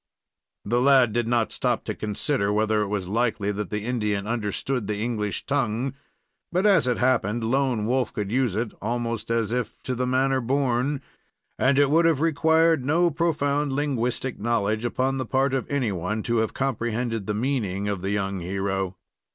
The 0.65 0.81
lad 0.81 1.13
did 1.13 1.27
not 1.27 1.51
stop 1.51 1.83
to 1.85 1.93
consider 1.93 2.51
whether 2.51 2.81
it 2.81 2.87
was 2.87 3.07
likely 3.07 3.51
that 3.51 3.69
the 3.69 3.85
Indian 3.85 4.25
understood 4.25 4.87
the 4.87 4.97
English 4.97 5.45
tongue; 5.45 5.93
but, 6.51 6.65
as 6.65 6.87
it 6.87 6.97
happened, 6.97 7.43
Lone 7.43 7.85
Wolf 7.85 8.11
could 8.11 8.31
use 8.31 8.55
it 8.55 8.71
almost 8.81 9.29
as 9.29 9.51
if 9.51 9.77
to 9.83 9.93
the 9.93 10.07
manner 10.07 10.41
born; 10.41 11.03
and 11.59 11.77
it 11.77 11.91
would 11.91 12.05
have 12.05 12.19
required 12.19 12.83
no 12.83 13.11
profound 13.11 13.73
linguistic 13.73 14.39
knowledge 14.39 14.85
upon 14.85 15.19
the 15.19 15.25
part 15.27 15.53
of 15.53 15.69
anyone 15.69 16.23
to 16.23 16.37
have 16.37 16.55
comprehended 16.55 17.27
the 17.27 17.35
meaning 17.35 17.87
of 17.87 18.01
the 18.01 18.09
young 18.09 18.39
hero. 18.39 18.97